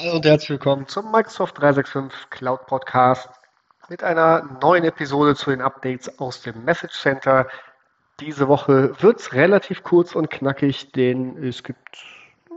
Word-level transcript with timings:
Hallo 0.00 0.16
und 0.16 0.24
herzlich 0.24 0.50
willkommen 0.50 0.86
zum 0.86 1.12
Microsoft 1.12 1.60
365 1.60 2.30
Cloud 2.30 2.66
Podcast 2.66 3.28
mit 3.90 4.02
einer 4.02 4.58
neuen 4.62 4.84
Episode 4.84 5.34
zu 5.34 5.50
den 5.50 5.60
Updates 5.60 6.18
aus 6.18 6.40
dem 6.40 6.64
Message 6.64 6.98
Center. 6.98 7.46
Diese 8.18 8.48
Woche 8.48 8.94
wird 9.02 9.20
es 9.20 9.34
relativ 9.34 9.82
kurz 9.82 10.14
und 10.14 10.30
knackig, 10.30 10.92
denn 10.92 11.36
es 11.44 11.62
gibt 11.62 11.98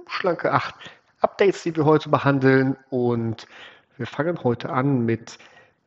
schlanke 0.07 0.53
acht 0.53 0.75
Updates, 1.19 1.63
die 1.63 1.75
wir 1.75 1.83
heute 1.83 2.07
behandeln 2.07 2.77
und 2.89 3.45
wir 3.97 4.07
fangen 4.07 4.41
heute 4.45 4.69
an 4.69 5.05
mit 5.05 5.37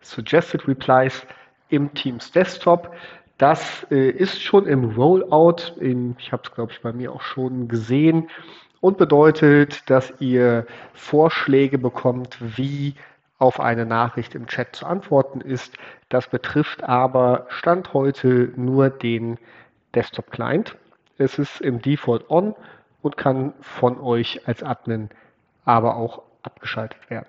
Suggested 0.02 0.68
Replies 0.68 1.22
im 1.70 1.94
Teams 1.94 2.32
Desktop. 2.32 2.94
Das 3.38 3.86
äh, 3.90 4.10
ist 4.10 4.42
schon 4.42 4.66
im 4.66 4.94
Rollout. 4.94 5.72
In, 5.80 6.16
ich 6.18 6.32
habe 6.32 6.42
es, 6.44 6.54
glaube 6.54 6.72
ich, 6.72 6.82
bei 6.82 6.92
mir 6.92 7.12
auch 7.12 7.22
schon 7.22 7.66
gesehen 7.66 8.28
und 8.86 8.98
bedeutet, 8.98 9.90
dass 9.90 10.14
ihr 10.20 10.64
Vorschläge 10.94 11.76
bekommt, 11.76 12.38
wie 12.56 12.94
auf 13.36 13.58
eine 13.58 13.84
Nachricht 13.84 14.36
im 14.36 14.46
Chat 14.46 14.76
zu 14.76 14.86
antworten 14.86 15.40
ist. 15.40 15.76
Das 16.08 16.28
betrifft 16.28 16.84
aber 16.84 17.46
Stand 17.48 17.94
heute 17.94 18.52
nur 18.54 18.88
den 18.90 19.38
Desktop-Client. 19.96 20.76
Es 21.18 21.36
ist 21.36 21.60
im 21.62 21.82
Default 21.82 22.30
on 22.30 22.54
und 23.02 23.16
kann 23.16 23.54
von 23.60 23.98
euch 23.98 24.46
als 24.46 24.62
Admin 24.62 25.10
aber 25.64 25.96
auch 25.96 26.22
abgeschaltet 26.44 27.10
werden. 27.10 27.26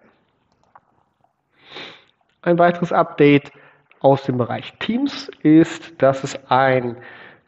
Ein 2.43 2.59
weiteres 2.59 2.93
Update 2.93 3.51
aus 3.99 4.21
dem 4.21 4.37
Bereich 4.37 4.75
Teams 4.77 5.31
ist, 5.41 6.03
dass 6.03 6.23
es 6.23 6.39
ein 6.51 6.97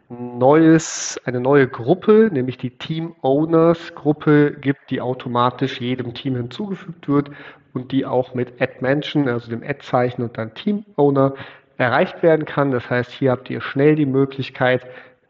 neues, 0.09 1.19
eine 1.25 1.39
neue 1.39 1.67
Gruppe, 1.67 2.29
nämlich 2.31 2.57
die 2.57 2.71
Team 2.71 3.15
Owners 3.21 3.93
Gruppe 3.93 4.57
gibt, 4.59 4.89
die 4.89 5.01
automatisch 5.01 5.79
jedem 5.79 6.13
Team 6.13 6.35
hinzugefügt 6.35 7.07
wird 7.07 7.29
und 7.73 7.91
die 7.91 8.05
auch 8.05 8.33
mit 8.33 8.59
Add 8.59 8.77
Mention, 8.81 9.27
also 9.27 9.49
dem 9.49 9.63
Add-Zeichen 9.63 10.23
und 10.23 10.37
dann 10.37 10.53
Team 10.55 10.83
Owner 10.95 11.35
erreicht 11.77 12.23
werden 12.23 12.45
kann. 12.45 12.71
Das 12.71 12.89
heißt, 12.89 13.11
hier 13.11 13.31
habt 13.31 13.49
ihr 13.49 13.61
schnell 13.61 13.95
die 13.95 14.07
Möglichkeit, 14.07 14.85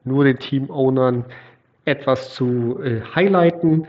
nur 0.05 0.23
den 0.23 0.39
Team 0.39 0.69
Ownern 0.69 1.25
etwas 1.83 2.33
zu 2.33 2.79
äh, 2.81 3.01
highlighten. 3.15 3.85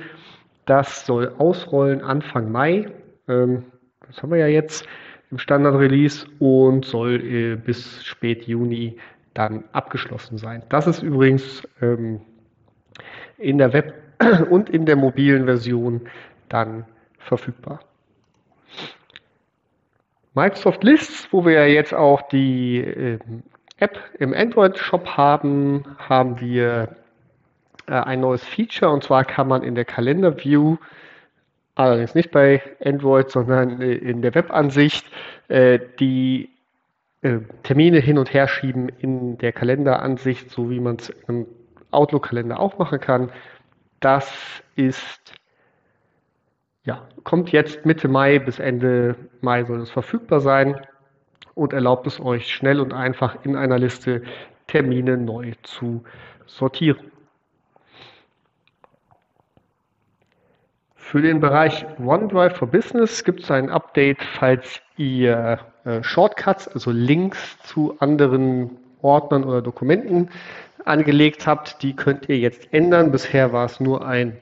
Das 0.67 1.07
soll 1.07 1.33
ausrollen 1.39 2.03
Anfang 2.03 2.51
Mai. 2.51 2.89
Ähm, 3.29 3.65
das 4.07 4.23
haben 4.23 4.31
wir 4.31 4.39
ja 4.39 4.49
jetzt 4.49 4.87
im 5.31 5.39
Standard 5.39 5.77
Release 5.79 6.27
und 6.41 6.85
soll 6.85 7.21
äh, 7.25 7.57
bis 7.57 8.05
spät 8.05 8.45
Juni 8.45 8.99
dann 9.35 9.65
abgeschlossen 9.73 10.39
sein. 10.39 10.63
Das 10.69 10.87
ist 10.87 11.03
übrigens 11.03 11.63
ähm, 11.81 12.21
in 13.39 13.59
der 13.59 13.73
Web- 13.73 13.95
und 14.51 14.69
in 14.71 14.87
der 14.87 14.97
mobilen 14.97 15.45
Version 15.47 16.03
dann 16.49 16.85
verfügbar. 17.19 17.81
Microsoft 20.35 20.85
Lists, 20.85 21.29
wo 21.33 21.45
wir 21.45 21.53
ja 21.53 21.65
jetzt 21.65 21.93
auch 21.93 22.23
die 22.29 22.79
äh, 22.79 23.19
App 23.79 23.99
im 24.19 24.33
Android-Shop 24.33 25.17
haben, 25.17 25.85
haben 25.99 26.41
wir 26.41 26.97
äh, 27.87 27.95
ein 27.95 28.21
neues 28.21 28.45
Feature 28.45 28.93
und 28.93 29.03
zwar 29.03 29.25
kann 29.25 29.49
man 29.49 29.63
in 29.63 29.75
der 29.75 29.85
Kalender-View, 29.85 30.77
allerdings 31.75 32.15
nicht 32.15 32.31
bei 32.31 32.63
Android, 32.85 33.31
sondern 33.31 33.81
äh, 33.81 33.95
in 33.95 34.23
der 34.23 34.35
Webansicht, 34.35 35.05
äh, 35.49 35.81
die 35.99 36.51
äh, 37.23 37.41
Termine 37.63 37.99
hin 37.99 38.19
und 38.19 38.33
her 38.33 38.49
schieben 38.49 38.89
in 38.89 39.39
der 39.39 39.53
Kalenderansicht, 39.53 40.51
so 40.51 40.71
wie 40.71 40.81
man 40.81 40.97
es 40.97 41.11
im 41.29 41.47
Outlook-Kalender 41.91 42.59
auch 42.59 42.79
machen 42.79 43.01
kann. 43.01 43.31
Das 44.01 44.63
ist, 44.77 45.35
ja, 46.85 47.07
kommt 47.25 47.53
jetzt 47.53 47.85
Mitte 47.85 48.09
Mai 48.09 48.39
bis 48.39 48.59
Ende 48.59 49.17
Mai 49.41 49.65
soll 49.65 49.81
es 49.81 49.91
verfügbar 49.91 50.41
sein 50.41 50.81
und 51.55 51.73
erlaubt 51.73 52.07
es 52.07 52.21
euch 52.21 52.53
schnell 52.53 52.81
und 52.81 52.93
einfach 52.95 53.45
in 53.45 53.57
einer 53.57 53.79
Liste 53.79 54.23
Termine 54.67 55.17
neu 55.17 55.53
zu 55.63 56.03
sortieren. 56.47 57.11
Für 61.11 61.21
den 61.21 61.41
Bereich 61.41 61.85
OneDrive 61.99 62.57
for 62.57 62.69
Business 62.69 63.25
gibt 63.25 63.43
es 63.43 63.51
ein 63.51 63.69
Update, 63.69 64.23
falls 64.39 64.81
ihr 64.97 65.59
äh, 65.85 66.05
Shortcuts, 66.05 66.69
also 66.69 66.93
Links 66.93 67.59
zu 67.65 67.97
anderen 67.99 68.79
Ordnern 69.03 69.43
oder 69.43 69.61
Dokumenten 69.61 70.31
angelegt 70.85 71.49
habt. 71.49 71.83
Die 71.83 71.97
könnt 71.97 72.29
ihr 72.29 72.39
jetzt 72.39 72.73
ändern. 72.73 73.11
Bisher 73.11 73.53
war 73.53 73.65
es 73.65 73.81
nur 73.81 74.07
ein 74.07 74.37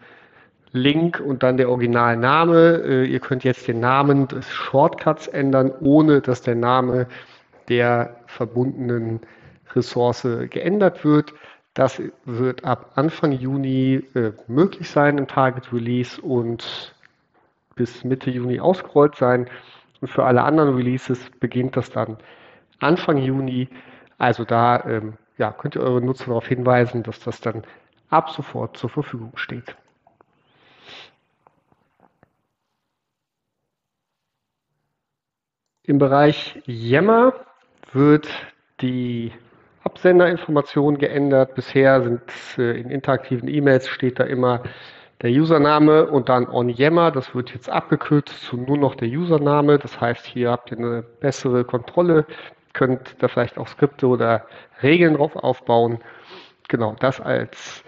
Link 0.72 1.20
und 1.20 1.42
dann 1.42 1.56
der 1.56 1.70
Originalname. 1.70 2.82
Äh, 2.84 3.04
ihr 3.06 3.20
könnt 3.20 3.44
jetzt 3.44 3.66
den 3.66 3.80
Namen 3.80 4.28
des 4.28 4.46
Shortcuts 4.50 5.26
ändern, 5.26 5.72
ohne 5.80 6.20
dass 6.20 6.42
der 6.42 6.56
Name 6.56 7.06
der 7.70 8.14
verbundenen 8.26 9.20
Ressource 9.74 10.28
geändert 10.50 11.02
wird. 11.02 11.32
Das 11.78 12.02
wird 12.24 12.64
ab 12.64 12.90
Anfang 12.96 13.30
Juni 13.30 14.04
äh, 14.16 14.32
möglich 14.48 14.90
sein 14.90 15.16
im 15.16 15.28
Target 15.28 15.72
Release 15.72 16.20
und 16.20 16.92
bis 17.76 18.02
Mitte 18.02 18.30
Juni 18.30 18.58
ausgerollt 18.58 19.14
sein. 19.14 19.48
Und 20.00 20.08
für 20.08 20.24
alle 20.24 20.42
anderen 20.42 20.74
Releases 20.74 21.30
beginnt 21.38 21.76
das 21.76 21.88
dann 21.90 22.18
Anfang 22.80 23.18
Juni. 23.18 23.68
Also 24.18 24.44
da 24.44 24.84
ähm, 24.86 25.18
ja, 25.36 25.52
könnt 25.52 25.76
ihr 25.76 25.82
eure 25.82 26.00
Nutzer 26.00 26.24
darauf 26.24 26.48
hinweisen, 26.48 27.04
dass 27.04 27.20
das 27.20 27.40
dann 27.40 27.62
ab 28.10 28.30
sofort 28.30 28.76
zur 28.76 28.90
Verfügung 28.90 29.36
steht. 29.36 29.76
Im 35.84 35.98
Bereich 36.00 36.60
Yammer 36.66 37.34
wird 37.92 38.28
die 38.80 39.30
Absenderinformation 39.88 40.98
geändert. 40.98 41.54
Bisher 41.54 42.02
sind 42.02 42.20
äh, 42.58 42.78
in 42.78 42.90
interaktiven 42.90 43.48
E-Mails 43.48 43.88
steht 43.88 44.20
da 44.20 44.24
immer 44.24 44.62
der 45.22 45.30
Username 45.30 46.06
und 46.06 46.28
dann 46.28 46.46
on 46.46 46.68
Yammer. 46.68 47.10
Das 47.10 47.34
wird 47.34 47.54
jetzt 47.54 47.70
abgekürzt 47.70 48.42
zu 48.42 48.56
nur 48.58 48.76
noch 48.76 48.94
der 48.94 49.08
Username. 49.08 49.78
Das 49.78 49.98
heißt, 50.00 50.26
hier 50.26 50.50
habt 50.50 50.70
ihr 50.70 50.78
eine 50.78 51.02
bessere 51.02 51.64
Kontrolle, 51.64 52.26
könnt 52.74 53.16
da 53.20 53.28
vielleicht 53.28 53.56
auch 53.56 53.66
Skripte 53.66 54.06
oder 54.06 54.46
Regeln 54.82 55.14
drauf 55.14 55.34
aufbauen. 55.36 56.00
Genau, 56.68 56.94
das 57.00 57.20
als 57.20 57.82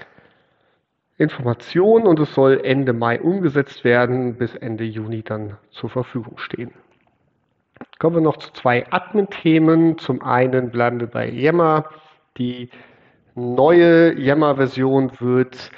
Information 1.19 2.07
und 2.07 2.19
es 2.19 2.35
soll 2.35 2.63
Ende 2.65 2.95
Mai 2.95 3.21
umgesetzt 3.21 3.85
werden, 3.85 4.37
bis 4.37 4.55
Ende 4.57 4.85
Juni 4.85 5.23
dann 5.23 5.59
zur 5.71 5.91
Verfügung 5.91 6.39
stehen. 6.39 6.73
Kommen 8.01 8.17
wir 8.17 8.23
noch 8.23 8.39
zu 8.39 8.51
zwei 8.55 8.91
Admin-Themen. 8.91 9.99
Zum 9.99 10.23
einen 10.23 10.71
bleiben 10.71 11.01
wir 11.01 11.07
bei 11.07 11.29
Yammer. 11.29 11.85
Die 12.39 12.71
neue 13.35 14.19
Yammer-Version 14.19 15.13
wird 15.21 15.71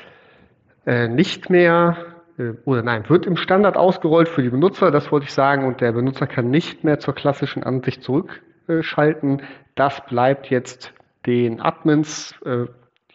äh, 0.87 1.09
nicht 1.09 1.51
mehr, 1.51 1.97
äh, 2.39 2.53
oder 2.65 2.85
nein, 2.85 3.09
wird 3.09 3.27
im 3.27 3.37
Standard 3.37 3.77
ausgerollt 3.77 4.29
für 4.29 4.41
die 4.41 4.51
Benutzer, 4.51 4.93
das 4.93 5.11
wollte 5.11 5.25
ich 5.25 5.33
sagen, 5.33 5.65
und 5.65 5.81
der 5.81 5.91
Benutzer 5.91 6.29
kann 6.29 6.49
nicht 6.49 6.85
mehr 6.85 7.01
zur 7.01 7.13
klassischen 7.13 7.65
Ansicht 7.65 8.05
zurückschalten. 8.05 9.43
Das 9.75 10.07
bleibt 10.07 10.49
jetzt 10.49 10.95
den 11.27 11.61
Admins 11.61 12.37
äh, 12.45 12.67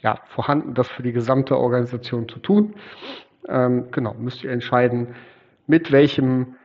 ja, 0.01 0.19
vorhanden, 0.25 0.73
das 0.73 0.89
für 0.89 1.03
die 1.03 1.13
gesamte 1.13 1.57
Organisation 1.57 2.27
zu 2.27 2.39
tun. 2.39 2.73
Ähm, 3.47 3.87
genau, 3.89 4.15
müsst 4.15 4.43
ihr 4.43 4.51
entscheiden, 4.51 5.15
mit 5.65 5.93
welchem 5.93 6.56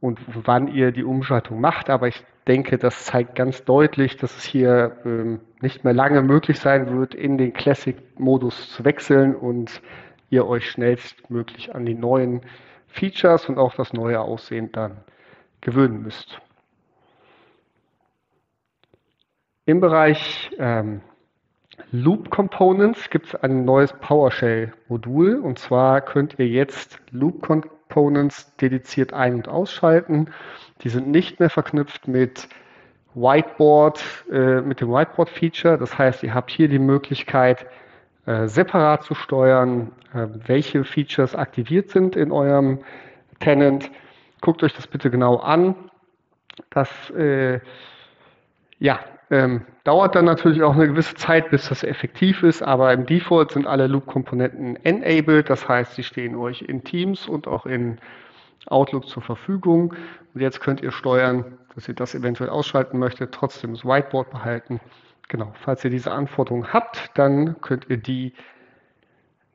und 0.00 0.18
wann 0.46 0.68
ihr 0.68 0.92
die 0.92 1.04
Umschaltung 1.04 1.60
macht. 1.60 1.90
Aber 1.90 2.08
ich 2.08 2.24
denke, 2.46 2.78
das 2.78 3.04
zeigt 3.04 3.34
ganz 3.34 3.64
deutlich, 3.64 4.16
dass 4.16 4.36
es 4.36 4.44
hier 4.44 4.96
ähm, 5.04 5.40
nicht 5.60 5.84
mehr 5.84 5.92
lange 5.92 6.22
möglich 6.22 6.58
sein 6.58 6.98
wird, 6.98 7.14
in 7.14 7.38
den 7.38 7.52
Classic-Modus 7.52 8.70
zu 8.72 8.84
wechseln 8.84 9.34
und 9.34 9.82
ihr 10.30 10.46
euch 10.46 10.70
schnellstmöglich 10.70 11.74
an 11.74 11.84
die 11.84 11.94
neuen 11.94 12.40
Features 12.86 13.48
und 13.48 13.58
auch 13.58 13.74
das 13.74 13.92
neue 13.92 14.20
Aussehen 14.20 14.72
dann 14.72 14.98
gewöhnen 15.60 16.02
müsst. 16.02 16.40
Im 19.66 19.80
Bereich 19.80 20.50
ähm, 20.58 21.02
Loop 21.92 22.30
Components 22.30 23.10
gibt 23.10 23.26
es 23.26 23.34
ein 23.34 23.64
neues 23.64 23.92
PowerShell-Modul 23.92 25.38
und 25.38 25.58
zwar 25.58 26.00
könnt 26.00 26.38
ihr 26.38 26.48
jetzt 26.48 27.00
Loop 27.10 27.42
Components 27.42 27.79
Components 27.90 28.54
dediziert 28.56 29.12
ein- 29.12 29.34
und 29.34 29.48
ausschalten. 29.48 30.28
Die 30.82 30.88
sind 30.88 31.08
nicht 31.08 31.40
mehr 31.40 31.50
verknüpft 31.50 32.08
mit 32.08 32.48
Whiteboard, 33.14 34.02
äh, 34.30 34.60
mit 34.60 34.80
dem 34.80 34.90
Whiteboard-Feature. 34.90 35.76
Das 35.76 35.98
heißt, 35.98 36.22
ihr 36.22 36.32
habt 36.32 36.50
hier 36.50 36.68
die 36.68 36.78
Möglichkeit, 36.78 37.66
äh, 38.26 38.46
separat 38.46 39.02
zu 39.02 39.14
steuern, 39.14 39.92
äh, 40.14 40.26
welche 40.46 40.84
Features 40.84 41.34
aktiviert 41.34 41.90
sind 41.90 42.14
in 42.14 42.30
eurem 42.30 42.78
Tenant. 43.40 43.90
Guckt 44.40 44.62
euch 44.62 44.74
das 44.74 44.86
bitte 44.86 45.10
genau 45.10 45.36
an. 45.36 45.74
Das 46.70 46.88
äh, 47.10 47.60
ja, 48.78 49.00
ähm, 49.30 49.64
dauert 49.84 50.16
dann 50.16 50.24
natürlich 50.24 50.62
auch 50.62 50.74
eine 50.74 50.88
gewisse 50.88 51.14
Zeit, 51.14 51.50
bis 51.50 51.68
das 51.68 51.84
effektiv 51.84 52.42
ist, 52.42 52.62
aber 52.62 52.92
im 52.92 53.06
Default 53.06 53.52
sind 53.52 53.66
alle 53.66 53.86
Loop-Komponenten 53.86 54.76
enabled, 54.84 55.48
das 55.48 55.68
heißt, 55.68 55.94
sie 55.94 56.02
stehen 56.02 56.36
euch 56.36 56.62
in 56.62 56.82
Teams 56.82 57.28
und 57.28 57.46
auch 57.46 57.64
in 57.64 57.98
Outlook 58.66 59.08
zur 59.08 59.22
Verfügung. 59.22 59.94
Und 60.34 60.40
jetzt 60.40 60.60
könnt 60.60 60.82
ihr 60.82 60.90
steuern, 60.90 61.58
dass 61.74 61.88
ihr 61.88 61.94
das 61.94 62.14
eventuell 62.14 62.50
ausschalten 62.50 62.98
möchtet, 62.98 63.32
trotzdem 63.32 63.74
das 63.74 63.84
Whiteboard 63.84 64.30
behalten. 64.30 64.80
Genau, 65.28 65.52
falls 65.60 65.84
ihr 65.84 65.90
diese 65.90 66.10
Anforderungen 66.10 66.72
habt, 66.72 67.10
dann 67.14 67.60
könnt 67.60 67.88
ihr 67.88 67.98
die 67.98 68.34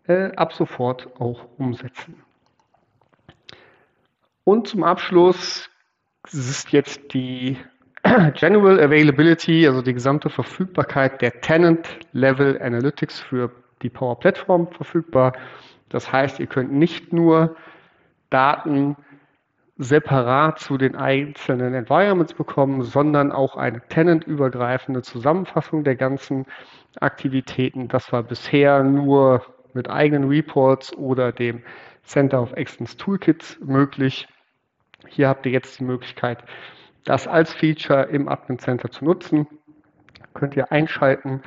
äh, 0.08 0.32
ab 0.36 0.54
sofort 0.54 1.10
auch 1.20 1.48
umsetzen. 1.58 2.24
Und 4.46 4.68
zum 4.68 4.84
Abschluss 4.84 5.70
ist 6.32 6.72
jetzt 6.72 7.14
die 7.14 7.58
General 8.36 8.80
Availability, 8.80 9.68
also 9.68 9.82
die 9.82 9.94
gesamte 9.94 10.30
Verfügbarkeit 10.30 11.22
der 11.24 11.42
Tenant 11.42 11.88
Level 12.12 12.62
Analytics 12.62 13.20
für 13.20 13.50
die 13.82 13.90
Power 13.90 14.20
Platform 14.20 14.68
verfügbar. 14.72 15.34
Das 15.90 16.12
heißt, 16.12 16.40
ihr 16.40 16.46
könnt 16.46 16.72
nicht 16.72 17.14
nur 17.14 17.56
Daten 18.30 18.96
separat 19.78 20.60
zu 20.60 20.78
den 20.78 20.96
einzelnen 20.96 21.74
Environments 21.74 22.34
bekommen, 22.34 22.84
sondern 22.84 23.32
auch 23.32 23.58
eine 23.58 23.82
tenantübergreifende 23.82 25.02
Zusammenfassung 25.02 25.84
der 25.84 25.96
ganzen 25.96 26.46
Aktivitäten. 27.00 27.88
Das 27.88 28.14
war 28.14 28.22
bisher 28.22 28.84
nur 28.84 29.44
mit 29.74 29.90
eigenen 29.90 30.30
Reports 30.30 30.96
oder 30.96 31.32
dem 31.32 31.64
Center 32.04 32.42
of 32.42 32.54
Excellence 32.54 32.98
Toolkits 32.98 33.60
möglich. 33.62 34.28
Hier 35.08 35.28
habt 35.28 35.46
ihr 35.48 35.52
jetzt 35.52 35.80
die 35.80 35.84
Möglichkeit, 35.84 36.44
das 37.06 37.28
als 37.28 37.54
Feature 37.54 38.04
im 38.04 38.28
Admin 38.28 38.60
Center 38.60 38.92
zu 38.92 39.06
nutzen. 39.06 39.48
Könnt 40.34 40.56
ihr 40.58 40.72
einschalten 40.72 41.42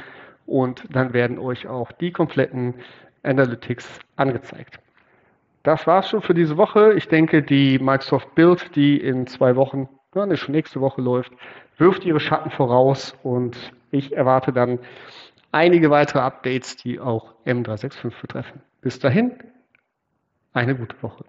und 0.47 0.85
dann 0.91 1.13
werden 1.13 1.39
euch 1.39 1.67
auch 1.67 1.93
die 1.93 2.11
kompletten 2.11 2.75
Analytics 3.23 4.01
angezeigt. 4.17 4.79
Das 5.65 5.87
war's 5.87 6.09
schon 6.09 6.23
für 6.23 6.35
diese 6.35 6.57
Woche. 6.57 6.95
Ich 6.95 7.09
denke, 7.09 7.43
die 7.43 7.79
Microsoft 7.79 8.35
Build, 8.35 8.75
die 8.75 8.97
in 8.97 9.27
zwei 9.27 9.57
Wochen, 9.57 9.89
ja, 10.15 10.37
schon 10.37 10.53
nächste 10.53 10.81
Woche 10.81 11.03
läuft, 11.03 11.33
wirft 11.77 12.05
ihre 12.05 12.21
Schatten 12.21 12.51
voraus 12.51 13.15
und 13.23 13.73
ich 13.91 14.17
erwarte 14.17 14.53
dann 14.53 14.79
einige 15.53 15.91
weitere 15.91 16.21
Updates, 16.21 16.77
die 16.77 16.99
auch 17.01 17.35
M365 17.45 18.21
betreffen. 18.21 18.63
Bis 18.81 18.99
dahin, 18.99 19.33
eine 20.53 20.75
gute 20.75 20.97
Woche. 21.03 21.25